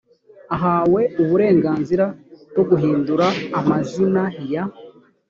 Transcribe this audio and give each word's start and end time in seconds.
ahawe 0.55 1.01
uburenganzira 1.21 2.05
bwo 2.49 2.63
guhidura 2.69 3.27
amazina 3.59 4.23
ya 4.51 4.63